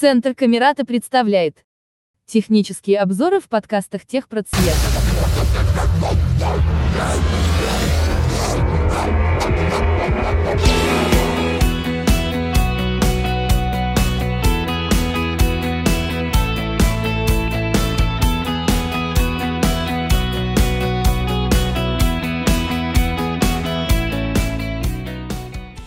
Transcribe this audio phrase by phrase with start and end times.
[0.00, 1.64] Центр Камерата представляет
[2.24, 4.02] технические обзоры в подкастах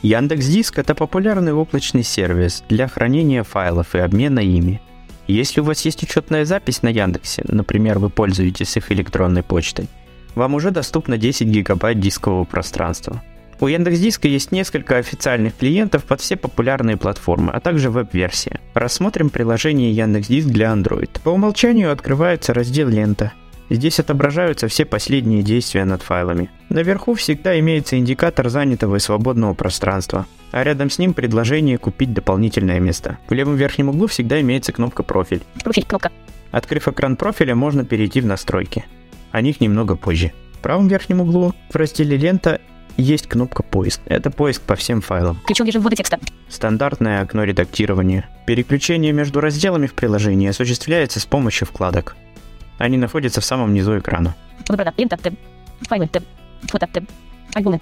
[0.00, 0.02] Техпроцвет.
[0.02, 4.80] Яндекс.Диск– это популярный облачный сервис для хранения файлов и обмена ими.
[5.26, 9.86] Если у вас есть учетная запись на Яндексе, например, вы пользуетесь их электронной почтой,
[10.34, 13.22] вам уже доступно 10 гигабайт дискового пространства.
[13.60, 18.58] У Яндекс.Диска есть несколько официальных клиентов под все популярные платформы, а также веб-версия.
[18.72, 21.10] Рассмотрим приложение Яндекс.Диск для Android.
[21.22, 23.32] По умолчанию открывается раздел «Лента»,
[23.70, 26.50] Здесь отображаются все последние действия над файлами.
[26.70, 32.80] Наверху всегда имеется индикатор занятого и свободного пространства, а рядом с ним предложение купить дополнительное
[32.80, 33.18] место.
[33.28, 35.42] В левом верхнем углу всегда имеется кнопка «Профиль».
[35.62, 36.10] Профиль, кнопка.
[36.50, 38.84] Открыв экран профиля, можно перейти в настройки.
[39.30, 40.32] О них немного позже.
[40.54, 42.60] В правом верхнем углу в разделе «Лента»
[42.96, 44.00] есть кнопка «Поиск».
[44.06, 45.38] Это поиск по всем файлам.
[45.46, 46.18] Ключом режим ввода текста.
[46.48, 48.28] Стандартное окно редактирования.
[48.46, 52.16] Переключение между разделами в приложении осуществляется с помощью вкладок.
[52.80, 54.34] Они находятся в самом низу экрана.
[55.86, 56.08] Файлы.
[56.62, 56.88] Фото.
[57.54, 57.78] Альбомы.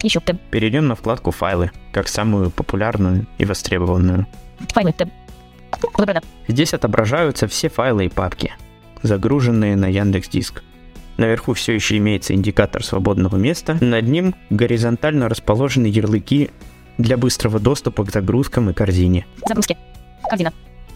[0.00, 0.20] Еще.
[0.52, 4.28] Перейдем на вкладку «Файлы», как самую популярную и востребованную.
[4.68, 4.94] Файлы.
[6.46, 8.52] Здесь отображаются все файлы и папки,
[9.02, 10.62] загруженные на Яндекс Диск.
[11.16, 13.76] Наверху все еще имеется индикатор свободного места.
[13.80, 16.50] Над ним горизонтально расположены ярлыки
[16.96, 19.26] для быстрого доступа к загрузкам и корзине.
[19.48, 19.76] Загрузки.
[20.30, 20.52] Корзина.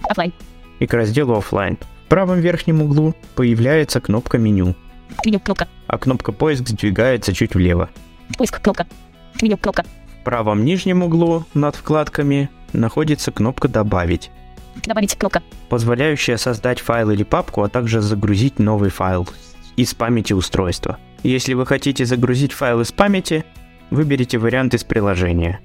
[0.08, 0.32] Оффлайн.
[0.78, 1.76] И к разделу «Оффлайн».
[2.12, 4.74] В правом верхнем углу появляется кнопка «Меню»,
[5.24, 5.66] Меню, кнопка.
[5.86, 7.88] а кнопка «Поиск» сдвигается чуть влево.
[8.36, 8.86] Поиск, кнопка.
[9.40, 9.86] Меню, кнопка.
[10.20, 14.30] В правом нижнем углу над вкладками находится кнопка «Добавить»,
[14.84, 15.42] Добавить, кнопка.
[15.70, 19.26] позволяющая создать файл или папку, а также загрузить новый файл
[19.76, 20.98] из памяти устройства.
[21.22, 23.46] Если вы хотите загрузить файл из памяти,
[23.88, 25.60] выберите вариант из приложения.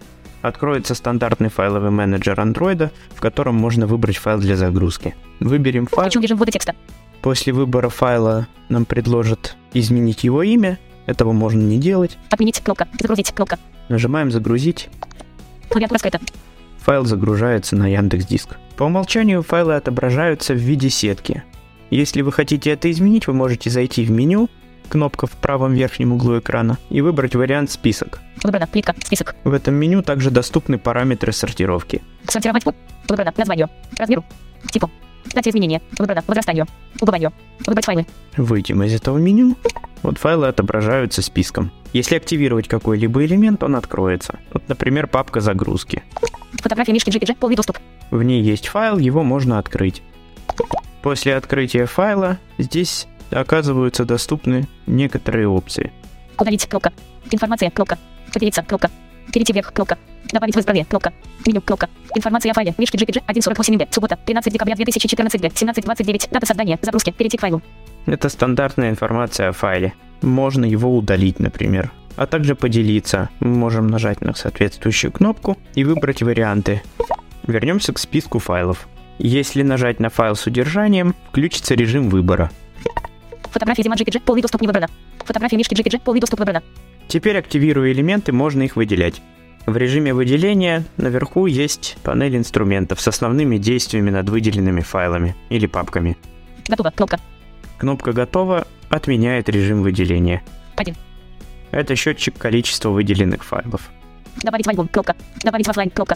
[0.48, 5.14] Откроется стандартный файловый менеджер Android, в котором можно выбрать файл для загрузки.
[5.42, 6.04] Выберем файл.
[6.04, 6.74] Ключом режим ввода текста.
[7.22, 10.80] После выбора файла нам предложат изменить его имя.
[11.06, 12.18] Этого можно не делать.
[12.30, 12.88] Отменить, кнопка.
[12.98, 13.60] Загрузить, кнопка.
[13.90, 14.90] Нажимаем «Загрузить».
[15.70, 16.22] Клавиатура скрыта.
[16.80, 18.56] Файл загружается на Яндекс Диск.
[18.78, 21.44] По умолчанию файлы отображаются в виде сетки.
[21.90, 24.50] Если вы хотите это изменить, вы можете зайти в меню,
[24.88, 28.20] кнопка в правом верхнем углу экрана, и выбрать вариант «Список».
[28.44, 28.68] Выбрано.
[28.68, 28.96] Плитка.
[29.04, 29.36] Список.
[29.44, 32.02] В этом меню также доступны параметры сортировки.
[32.28, 32.66] Сортировать.
[32.66, 32.76] вот.
[33.08, 33.34] Выбрано.
[33.36, 33.70] Названию.
[33.98, 34.24] Размеру.
[34.72, 34.90] Типу.
[35.34, 35.82] Дате изменения.
[35.98, 36.24] Выбрано.
[36.28, 36.66] Возрастанию.
[37.02, 37.34] Убыванию.
[37.66, 38.06] Выбрать файлы.
[38.38, 39.56] Выйдем из этого меню.
[40.04, 41.72] Вот файлы отображаются списком.
[41.94, 44.40] Если активировать какой-либо элемент, он откроется.
[44.54, 46.04] Вот, например, папка загрузки.
[46.62, 47.38] Фотография мишки JPG.
[47.40, 47.80] Полный доступ.
[48.12, 50.02] В ней есть файл, его можно открыть.
[51.02, 55.92] После открытия файла здесь оказываются доступны некоторые опции.
[56.40, 56.94] Удалить, кнопка.
[57.32, 57.98] Информация, кнопка.
[58.34, 58.90] Поделиться, кнопка.
[59.34, 59.98] Перейти вверх, кнопка.
[60.32, 61.14] Добавить в избранное, кнопка.
[61.46, 61.90] Меню, кнопка.
[62.16, 62.74] Информация о файле.
[62.78, 63.88] Мишки JPG 1.48 MB.
[63.92, 64.18] Суббота.
[64.26, 65.48] 13 декабря 2014 г.
[65.48, 66.30] 17.29.
[66.32, 66.80] Дата создания.
[66.82, 67.12] Загрузки.
[67.12, 67.62] Перейти к файлу.
[68.06, 69.94] Это стандартная информация о файле.
[70.22, 71.92] Можно его удалить, например.
[72.16, 73.30] А также поделиться.
[73.40, 76.82] Мы можем нажать на соответствующую кнопку и выбрать варианты.
[77.46, 78.88] Вернемся к списку файлов.
[79.20, 82.52] Если нажать на файл с удержанием, включится режим выбора.
[83.58, 84.22] Фотография Дима JPG.
[84.22, 84.88] Полный доступ не выбрано.
[85.26, 86.02] Фотография мишки JPG.
[86.04, 86.62] Полный доступ выбрано.
[87.08, 89.20] Теперь активируя элементы, можно их выделять.
[89.66, 96.18] В режиме выделения наверху есть панель инструментов с основными действиями над выделенными файлами или папками.
[96.68, 96.92] Готово.
[96.92, 97.20] Кнопка.
[97.80, 100.44] Кнопка «Готово» отменяет режим выделения.
[100.76, 100.96] 1.
[101.72, 103.90] Это счетчик количества выделенных файлов.
[104.44, 104.88] Добавить в альбом.
[104.88, 105.16] Кнопка.
[105.44, 105.90] Добавить в оффлайн.
[105.90, 106.16] Кнопка.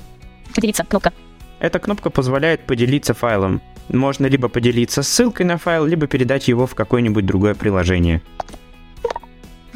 [0.53, 0.83] Поделиться.
[0.83, 1.11] Кнопка.
[1.59, 3.63] Эта кнопка позволяет поделиться файлом.
[3.91, 8.21] Можно либо поделиться ссылкой на файл, либо передать его в какое-нибудь другое приложение.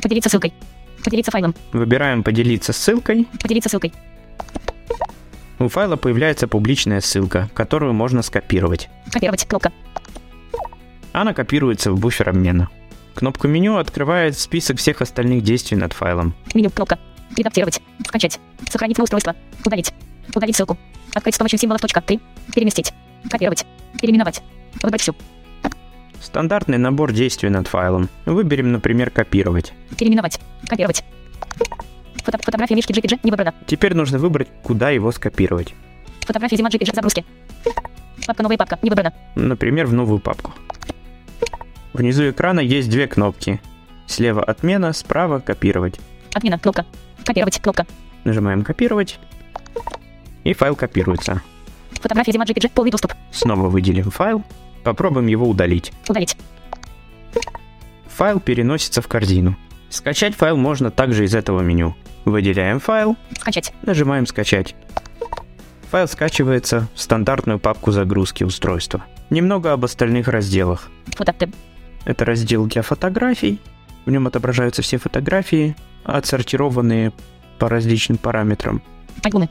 [0.01, 0.53] Поделиться ссылкой.
[1.03, 1.53] Поделиться файлом.
[1.73, 3.27] Выбираем «Поделиться ссылкой».
[3.41, 3.93] Поделиться ссылкой.
[5.59, 8.89] У файла появляется публичная ссылка, которую можно скопировать.
[9.11, 9.45] Копировать.
[9.47, 9.71] Кнопка.
[11.13, 12.69] Она копируется в буфер обмена.
[13.13, 16.33] Кнопка меню открывает список всех остальных действий над файлом.
[16.53, 16.69] Меню.
[16.71, 16.99] Кнопка.
[17.37, 17.81] Редактировать.
[18.05, 18.39] Скачать.
[18.69, 19.35] Сохранить на устройство.
[19.65, 19.93] Удалить.
[20.33, 20.77] Удалить ссылку.
[21.13, 22.19] Открыть с помощью символов точка 3.
[22.53, 22.93] Переместить.
[23.29, 23.65] Копировать.
[24.01, 24.41] Переименовать.
[24.81, 25.15] Выбрать всю.
[26.21, 28.09] Стандартный набор действий над файлом.
[28.25, 29.73] Выберем, например, «Копировать».
[29.97, 30.39] Переименовать.
[30.67, 31.03] Копировать.
[32.23, 33.53] Фото фотография мишки JPG не выбрана.
[33.67, 35.73] Теперь нужно выбрать, куда его скопировать.
[36.21, 37.23] Фотография Дима JPG загрузки.
[38.25, 39.13] Папка новая папка не выбрана.
[39.35, 40.53] Например, в новую папку.
[41.93, 43.61] Внизу экрана есть две кнопки.
[44.07, 45.99] Слева «Отмена», справа «Копировать».
[46.33, 46.59] Отмена.
[46.59, 46.85] Кнопка.
[47.23, 47.59] Копировать.
[47.61, 47.85] Кнопка.
[48.23, 49.19] Нажимаем «Копировать».
[50.43, 51.41] И файл копируется.
[52.01, 52.71] Фотография Zima JPG.
[52.73, 53.13] Полный доступ.
[53.31, 54.43] Снова выделим файл.
[54.83, 55.91] Попробуем его удалить.
[56.07, 56.37] Удалить.
[58.07, 59.55] Файл переносится в корзину.
[59.89, 61.95] Скачать файл можно также из этого меню.
[62.25, 63.73] Выделяем файл, Скачать.
[63.83, 64.75] нажимаем «Скачать».
[65.91, 69.05] Файл скачивается в стандартную папку загрузки устройства.
[69.29, 70.89] Немного об остальных разделах.
[71.15, 71.33] Фото.
[71.33, 71.55] Тэб.
[72.05, 73.59] Это раздел для фотографий.
[74.05, 77.11] В нем отображаются все фотографии, отсортированные
[77.59, 78.81] по различным параметрам.
[79.23, 79.47] Альбомы.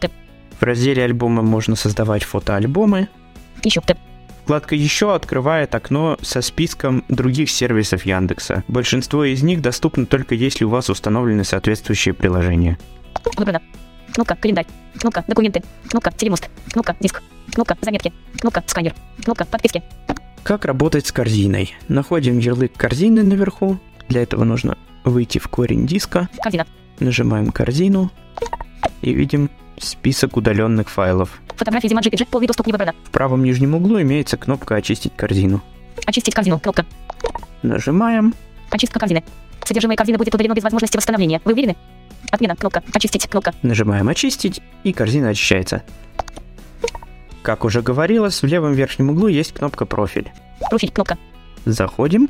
[0.59, 3.09] В разделе альбомы можно создавать фотоальбомы.
[3.63, 3.81] Еще.
[3.81, 3.99] Тэб.
[4.45, 8.63] Вкладка «Еще» открывает окно со списком других сервисов Яндекса.
[8.69, 12.79] Большинство из них доступны только если у вас установлены соответствующие приложения.
[13.37, 13.63] Выбрано.
[14.13, 14.67] Кнопка «Календарь».
[15.01, 15.63] Кнопка «Документы».
[15.89, 16.51] Кнопка «Телемост».
[16.71, 17.23] Кнопка «Диск».
[17.53, 18.13] Кнопка «Заметки».
[18.39, 18.95] Кнопка «Сканер».
[19.25, 19.83] Кнопка «Подписки».
[20.43, 21.75] Как работать с корзиной?
[21.89, 23.81] Находим ярлык корзины наверху.
[24.11, 26.67] Для этого нужно выйти в корень диска, Корзина.
[27.01, 28.11] нажимаем корзину
[29.01, 29.51] и видим
[29.85, 31.41] список удаленных файлов.
[31.57, 32.27] Фотография Zima JPG.
[32.31, 32.95] Полный доступ не выбрано.
[33.05, 35.63] В правом нижнем углу имеется кнопка «Очистить корзину».
[36.07, 36.59] Очистить корзину.
[36.59, 36.85] Кнопка.
[37.63, 38.35] Нажимаем.
[38.71, 39.25] Очистка корзины.
[39.65, 41.41] Содержимое корзины будет удалено без возможности восстановления.
[41.45, 41.77] Вы уверены?
[42.31, 42.57] Отмена.
[42.57, 42.83] Кнопка.
[42.93, 43.29] Очистить.
[43.29, 43.55] Кнопка.
[43.63, 45.83] Нажимаем «Очистить» и корзина очищается.
[47.43, 50.33] Как уже говорилось, в левом верхнем углу есть кнопка «Профиль».
[50.71, 50.91] Профиль.
[50.91, 51.19] Кнопка.
[51.65, 52.29] Заходим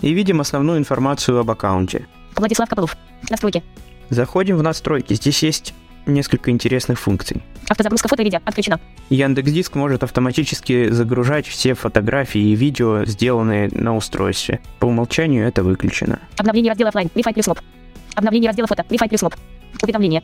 [0.00, 2.06] и видим основную информацию об аккаунте.
[2.36, 2.96] Владислав Копылов.
[3.30, 3.62] Настройки.
[4.10, 5.14] Заходим в настройки.
[5.14, 5.74] Здесь есть
[6.10, 7.42] несколько интересных функций.
[7.68, 8.40] Автозагрузка фото и видео.
[8.44, 8.80] Отключена.
[9.10, 14.60] Яндекс.Диск может автоматически загружать все фотографии и видео, сделанные на устройстве.
[14.78, 16.18] По умолчанию это выключено.
[16.36, 17.08] Обновление раздела оффлайн.
[17.14, 17.60] Wi-Fi плюс моб.
[18.14, 18.84] Обновление раздела фото.
[18.88, 19.34] Wi-Fi плюс моб.
[19.82, 20.22] Уведомление.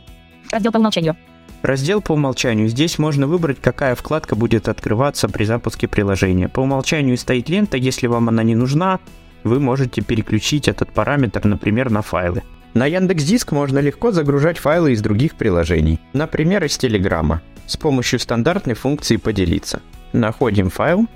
[0.51, 1.17] Раздел по умолчанию.
[1.63, 2.69] Раздел по умолчанию.
[2.69, 6.49] Здесь можно выбрать, какая вкладка будет открываться при запуске приложения.
[6.49, 9.01] По умолчанию стоит лента, если вам она не нужна,
[9.45, 12.43] вы можете переключить этот параметр, например, на файлы.
[12.75, 18.75] На Яндекс.Диск можно легко загружать файлы из других приложений, например, из Телеграма, с помощью стандартной
[18.75, 19.81] функции «Поделиться».
[20.13, 21.07] Находим файл,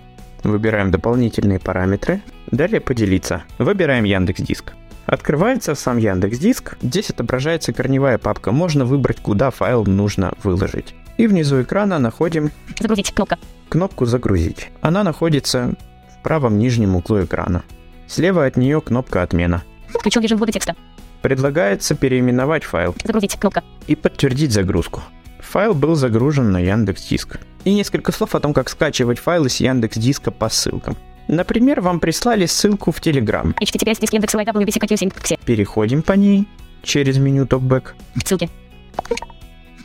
[0.44, 2.22] выбираем дополнительные параметры,
[2.52, 4.74] далее «Поделиться», выбираем Яндекс.Диск.
[5.06, 10.94] Открывается сам Яндекс.Диск, здесь отображается корневая папка, можно выбрать, куда файл нужно выложить.
[11.16, 13.12] И внизу экрана находим Загрузить.
[13.12, 13.36] Кнопка.
[13.68, 14.70] кнопку «Загрузить».
[14.80, 15.74] Она находится
[16.14, 17.64] в правом нижнем углу экрана.
[18.06, 19.64] Слева от нее кнопка «Отмена».
[19.88, 20.76] Включен режим ввода текста.
[21.22, 23.36] Предлагается переименовать файл Загрузить.
[23.36, 23.64] Кнопка.
[23.86, 25.02] и подтвердить загрузку.
[25.40, 27.40] Файл был загружен на Яндекс.Диск.
[27.64, 30.96] И несколько слов о том, как скачивать файлы с Яндекс.Диска по ссылкам.
[31.26, 33.54] Например, вам прислали ссылку в Telegram.
[33.60, 35.40] Диск.
[35.44, 36.46] Переходим по ней
[36.82, 37.88] через меню TalkBack.
[38.24, 38.48] Ссылки.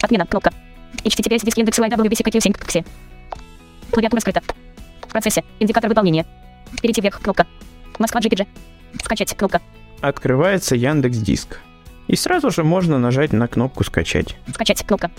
[0.01, 0.25] Отмена.
[0.25, 0.51] Кнопка.
[1.03, 2.85] HTTPS диск индекс WBC Все.
[3.91, 4.41] Клавиатура скрыта.
[5.01, 5.43] В процессе.
[5.59, 6.25] Индикатор выполнения.
[6.81, 7.19] Перейти вверх.
[7.21, 7.45] Кнопка.
[7.99, 8.47] Москва JPG.
[9.03, 9.35] Скачать.
[9.35, 9.61] Кнопка.
[10.03, 11.59] Открывается Яндекс.Диск.
[12.07, 14.35] И сразу же можно нажать на кнопку «Скачать».
[14.53, 14.85] Скачать.
[14.85, 15.09] Кнопка.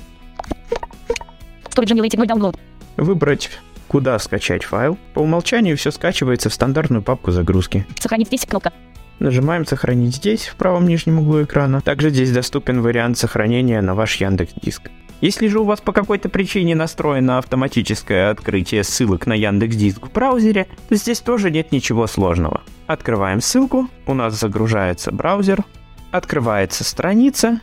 [1.70, 2.58] Storage Emulated 0 download.
[2.98, 3.50] Выбрать,
[3.88, 4.98] куда скачать файл.
[5.14, 7.86] По умолчанию все скачивается в стандартную папку загрузки.
[7.98, 8.44] Сохранить здесь.
[8.44, 8.74] Кнопка.
[9.20, 11.80] Нажимаем «Сохранить здесь» в правом нижнем углу экрана.
[11.80, 14.90] Также здесь доступен вариант сохранения на ваш Яндекс.Диск.
[15.20, 20.66] Если же у вас по какой-то причине настроено автоматическое открытие ссылок на Яндекс.Диск в браузере,
[20.88, 22.62] то здесь тоже нет ничего сложного.
[22.86, 25.64] Открываем ссылку, у нас загружается браузер,
[26.10, 27.60] открывается страница.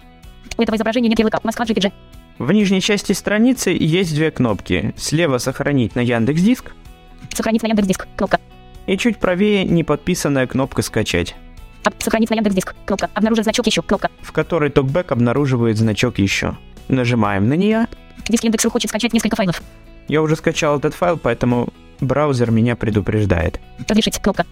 [0.58, 1.40] У этого изображения нет ярлыка.
[1.44, 1.92] Москва JPG.
[2.40, 4.94] В нижней части страницы есть две кнопки.
[4.98, 6.72] Слева «Сохранить на Яндекс.Диск»
[7.30, 8.08] Сохранить на Яндекс.Диск.
[8.16, 8.40] Кнопка.
[8.88, 11.36] и чуть правее неподписанная кнопка «Скачать»,
[12.00, 12.76] Сохранить на Яндекс.Диск.
[12.86, 13.10] Кнопка.
[13.14, 13.82] Обнаружить значок еще.
[13.82, 14.10] Кнопка.
[14.22, 16.58] в которой TalkBack обнаруживает значок «Еще».
[16.92, 17.88] Нажимаем на нее,
[18.28, 19.62] Диск индекс хочет скачать несколько файлов.
[20.10, 21.70] Я уже скачал этот файл, поэтому
[22.02, 23.60] браузер меня предупреждает.
[23.88, 24.20] Разрешить.
[24.20, 24.46] Кнопка.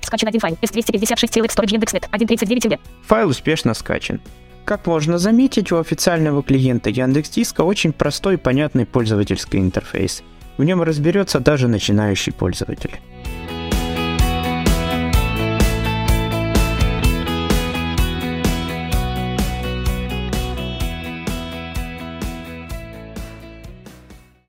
[0.00, 0.56] Скачан один файл.
[0.62, 2.08] S256 TLX Storage Яндекс.Нет.
[2.12, 2.80] 1.39 MB.
[3.02, 4.20] Файл успешно скачан.
[4.64, 10.22] Как можно заметить, у официального клиента Яндекс.Диска очень простой и понятный пользовательский интерфейс.
[10.56, 13.00] В нем разберется даже начинающий пользователь.